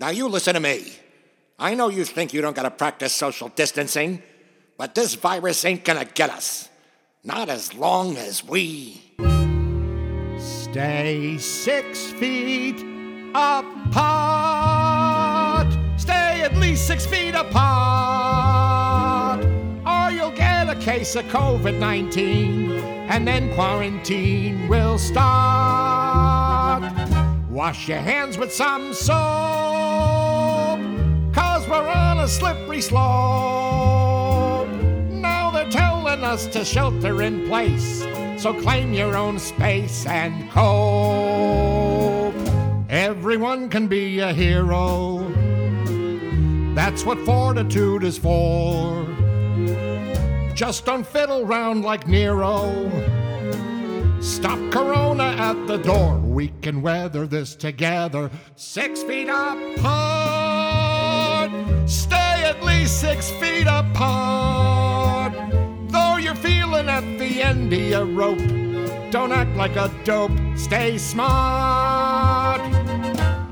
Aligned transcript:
Now, 0.00 0.08
you 0.08 0.28
listen 0.28 0.54
to 0.54 0.60
me. 0.60 0.94
I 1.58 1.74
know 1.74 1.90
you 1.90 2.06
think 2.06 2.32
you 2.32 2.40
don't 2.40 2.56
gotta 2.56 2.70
practice 2.70 3.12
social 3.12 3.48
distancing, 3.48 4.22
but 4.78 4.94
this 4.94 5.14
virus 5.14 5.62
ain't 5.66 5.84
gonna 5.84 6.06
get 6.06 6.30
us. 6.30 6.70
Not 7.22 7.50
as 7.50 7.74
long 7.74 8.16
as 8.16 8.42
we. 8.42 9.02
Stay 10.38 11.36
six 11.36 12.12
feet 12.12 12.82
apart. 13.34 14.00
Stay 15.98 16.40
at 16.40 16.56
least 16.56 16.86
six 16.86 17.04
feet 17.04 17.34
apart. 17.34 17.60
Or 19.84 20.10
you'll 20.10 20.30
get 20.30 20.70
a 20.70 20.76
case 20.76 21.14
of 21.14 21.26
COVID 21.26 21.78
19, 21.78 22.72
and 23.10 23.28
then 23.28 23.52
quarantine 23.52 24.66
will 24.66 24.96
start. 24.96 26.84
Wash 27.50 27.88
your 27.88 27.98
hands 27.98 28.38
with 28.38 28.50
some 28.50 28.94
soap, 28.94 29.89
a 32.20 32.28
slippery 32.28 32.82
slope. 32.82 33.00
Now 35.08 35.50
they're 35.50 35.70
telling 35.70 36.22
us 36.22 36.46
to 36.48 36.64
shelter 36.66 37.22
in 37.22 37.48
place, 37.48 38.04
so 38.36 38.52
claim 38.52 38.92
your 38.92 39.16
own 39.16 39.38
space 39.38 40.04
and 40.04 40.50
cope. 40.50 42.34
Everyone 42.90 43.70
can 43.70 43.86
be 43.86 44.18
a 44.18 44.34
hero, 44.34 45.26
that's 46.74 47.06
what 47.06 47.18
fortitude 47.20 48.04
is 48.04 48.18
for. 48.18 49.06
Just 50.54 50.84
don't 50.84 51.06
fiddle 51.06 51.46
round 51.46 51.84
like 51.84 52.06
Nero. 52.06 52.90
Stop 54.20 54.58
Corona 54.70 55.34
at 55.38 55.66
the 55.66 55.78
door. 55.78 56.18
We 56.18 56.48
can 56.60 56.82
weather 56.82 57.26
this 57.26 57.56
together. 57.56 58.30
Six 58.56 59.02
feet 59.02 59.28
apart. 59.28 60.59
Six 63.00 63.30
feet 63.30 63.66
apart. 63.66 65.32
Though 65.88 66.18
you're 66.18 66.34
feeling 66.34 66.90
at 66.90 67.00
the 67.18 67.40
end 67.42 67.72
of 67.72 67.80
your 67.80 68.04
rope, 68.04 68.46
don't 69.10 69.32
act 69.32 69.56
like 69.56 69.74
a 69.76 69.90
dope. 70.04 70.38
Stay 70.54 70.98
smart 70.98 72.60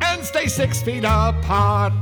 and 0.00 0.24
stay 0.24 0.46
six 0.46 0.80
feet 0.80 1.02
apart. 1.02 1.92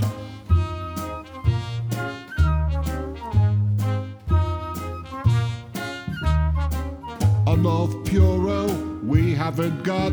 Enough 7.46 7.94
Purell 8.04 9.02
we 9.02 9.34
haven't 9.34 9.82
got. 9.82 10.12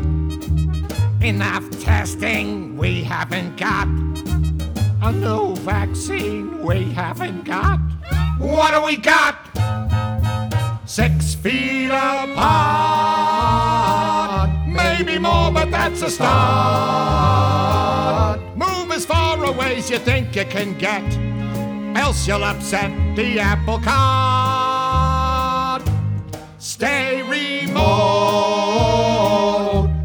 Enough 1.22 1.68
testing 1.78 2.78
we 2.78 3.04
haven't 3.04 3.58
got. 3.58 3.86
A 5.08 5.10
new 5.10 5.56
vaccine 5.56 6.62
we 6.62 6.92
haven't 6.92 7.44
got. 7.44 7.80
What 8.38 8.74
do 8.74 8.82
we 8.84 8.98
got? 8.98 9.36
Six 10.84 11.34
feet 11.34 11.86
apart. 11.86 12.36
Maybe 14.66 15.18
more, 15.18 15.50
but 15.50 15.70
that's 15.70 16.02
a 16.02 16.10
start. 16.10 16.28
Move 18.54 18.92
as 18.92 19.06
far 19.06 19.42
away 19.42 19.78
as 19.78 19.88
you 19.88 19.96
think 19.96 20.36
you 20.36 20.44
can 20.44 20.76
get, 20.76 21.02
else 21.96 22.28
you'll 22.28 22.44
upset 22.44 22.92
the 23.16 23.40
apple 23.40 23.80
cart. 23.80 25.82
Stay 26.58 27.22
remote 27.22 27.78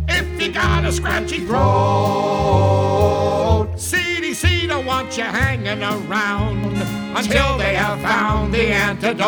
if 0.07 0.41
you 0.41 0.53
got 0.53 0.85
a 0.85 0.93
scratchy 0.93 1.45
throat. 1.45 1.92
Want 5.03 5.17
you 5.17 5.23
hanging 5.23 5.83
around 5.83 6.75
until 7.17 7.57
they 7.57 7.75
have 7.75 7.99
found 8.01 8.53
the 8.53 8.67
antidote. 8.67 9.23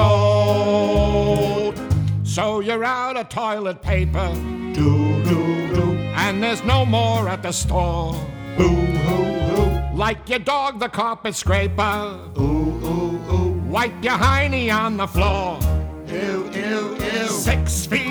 So 2.24 2.62
you're 2.62 2.84
out 2.86 3.18
of 3.18 3.28
toilet 3.30 3.82
paper, 3.82 4.30
Do, 4.74 5.24
do, 5.24 5.74
do. 5.74 5.84
and 6.16 6.42
there's 6.42 6.64
no 6.64 6.86
more 6.86 7.28
at 7.28 7.44
the 7.44 7.52
store. 7.52 8.14
Boo, 8.58 8.70
hoo, 8.70 9.24
hoo. 9.56 9.98
Like 9.98 10.30
your 10.30 10.40
dog, 10.40 10.80
the 10.80 10.88
carpet 10.90 11.36
scraper. 11.36 12.20
Ooh, 12.38 12.42
ooh, 12.42 13.34
ooh. 13.34 13.62
Wipe 13.68 14.02
your 14.04 14.18
hiney 14.18 14.72
on 14.74 14.96
the 14.98 15.08
floor. 15.08 15.60
Ew, 16.08 16.50
ew, 16.54 16.98
ew. 17.00 17.28
Six 17.28 17.86
feet 17.86 18.05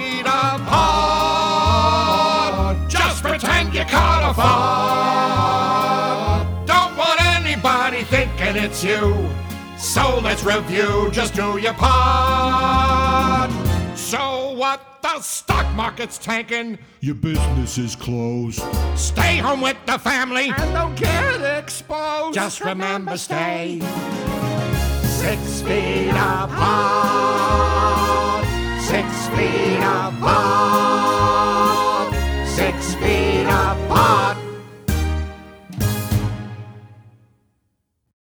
it's 8.64 8.82
you. 8.82 9.28
So 9.76 10.19
let's 10.20 10.42
review. 10.42 11.10
Just 11.12 11.34
do 11.34 11.58
your 11.58 11.75
part. 11.75 13.50
So 13.94 14.54
what? 14.56 14.80
The 15.02 15.20
stock 15.20 15.66
market's 15.75 16.16
tanking. 16.16 16.78
Your 17.00 17.14
business 17.14 17.76
is 17.76 17.94
closed. 17.94 18.62
Stay 18.97 19.36
home 19.36 19.60
with 19.60 19.76
the 19.84 19.98
family 19.98 20.48
and 20.48 20.72
don't 20.72 20.97
get 20.97 21.42
exposed. 21.58 22.34
Just 22.34 22.62
remember, 22.62 23.19
stay 23.19 23.80
six 25.02 25.60
feet 25.60 26.08
apart. 26.08 26.86
Six 28.81 29.28
feet 29.28 29.82
apart. 29.82 31.04
Six 32.48 32.94
feet 32.94 33.44
apart. 33.44 34.44